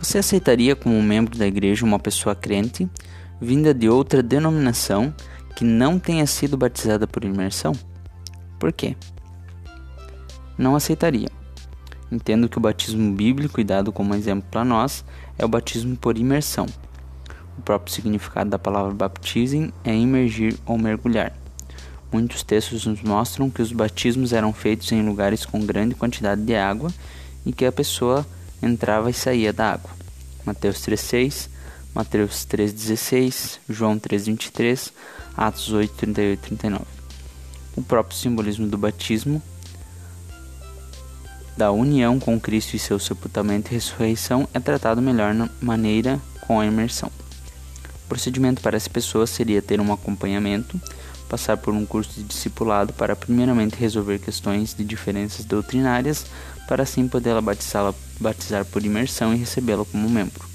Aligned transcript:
Você 0.00 0.16
aceitaria 0.16 0.74
como 0.74 1.00
membro 1.02 1.38
da 1.38 1.46
igreja 1.46 1.84
uma 1.84 1.98
pessoa 1.98 2.34
crente 2.34 2.88
vinda 3.38 3.74
de 3.74 3.86
outra 3.86 4.22
denominação 4.22 5.14
que 5.54 5.62
não 5.62 5.98
tenha 5.98 6.26
sido 6.26 6.56
batizada 6.56 7.06
por 7.06 7.22
imersão? 7.22 7.72
Por 8.58 8.72
quê? 8.72 8.96
Não 10.56 10.74
aceitaria. 10.74 11.28
Entendo 12.10 12.48
que 12.48 12.56
o 12.56 12.60
batismo 12.60 13.12
bíblico 13.14 13.60
e 13.60 13.64
dado 13.64 13.92
como 13.92 14.14
exemplo 14.14 14.48
para 14.50 14.64
nós 14.64 15.04
é 15.38 15.44
o 15.44 15.48
batismo 15.48 15.94
por 15.94 16.16
imersão. 16.16 16.66
O 17.58 17.62
próprio 17.62 17.94
significado 17.94 18.48
da 18.48 18.58
palavra 18.58 18.94
baptizem 18.94 19.70
é 19.84 19.94
imergir 19.94 20.56
ou 20.64 20.78
mergulhar. 20.78 21.32
Muitos 22.10 22.42
textos 22.42 22.86
nos 22.86 23.02
mostram 23.02 23.50
que 23.50 23.60
os 23.60 23.70
batismos 23.70 24.32
eram 24.32 24.50
feitos 24.50 24.90
em 24.92 25.06
lugares 25.06 25.44
com 25.44 25.64
grande 25.64 25.94
quantidade 25.94 26.42
de 26.42 26.56
água 26.56 26.90
e 27.44 27.52
que 27.52 27.66
a 27.66 27.70
pessoa 27.70 28.26
entrava 28.62 29.10
e 29.10 29.14
saía 29.14 29.52
da 29.52 29.72
água. 29.72 29.90
Mateus 30.44 30.78
3,6, 30.78 31.48
Mateus 31.94 32.46
3,16, 32.46 33.58
João 33.68 33.98
3,23, 33.98 34.92
Atos 35.36 35.72
8, 35.72 35.92
38 35.94 36.32
e 36.32 36.36
39. 36.36 36.84
O 37.76 37.82
próprio 37.82 38.16
simbolismo 38.16 38.66
do 38.66 38.78
batismo, 38.78 39.42
da 41.56 41.70
união 41.70 42.18
com 42.18 42.40
Cristo 42.40 42.74
e 42.74 42.78
seu 42.78 42.98
sepultamento 42.98 43.70
e 43.70 43.74
ressurreição 43.74 44.48
é 44.54 44.60
tratado 44.60 45.02
melhor 45.02 45.34
na 45.34 45.48
maneira 45.60 46.20
com 46.46 46.58
a 46.58 46.66
imersão. 46.66 47.10
O 48.04 48.08
procedimento 48.08 48.62
para 48.62 48.76
essa 48.76 48.88
pessoa 48.88 49.26
seria 49.26 49.60
ter 49.60 49.80
um 49.80 49.92
acompanhamento, 49.92 50.80
passar 51.30 51.56
por 51.56 51.72
um 51.72 51.86
curso 51.86 52.10
de 52.14 52.24
discipulado 52.24 52.92
para 52.92 53.14
primeiramente 53.14 53.76
resolver 53.76 54.18
questões 54.18 54.74
de 54.74 54.84
diferenças 54.84 55.44
doutrinárias, 55.44 56.26
para 56.66 56.82
assim 56.82 57.06
poder 57.06 57.40
batizá-la 57.40 57.94
batizar 58.18 58.64
por 58.64 58.84
imersão 58.84 59.32
e 59.32 59.38
recebê-la 59.38 59.84
como 59.84 60.10
membro. 60.10 60.49